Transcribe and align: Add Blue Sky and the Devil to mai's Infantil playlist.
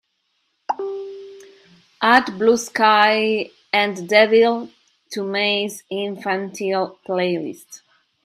Add 2.01 2.39
Blue 2.39 2.57
Sky 2.57 3.51
and 3.71 3.95
the 3.97 4.01
Devil 4.01 4.69
to 5.11 5.23
mai's 5.23 5.83
Infantil 5.91 6.97
playlist. 7.07 7.81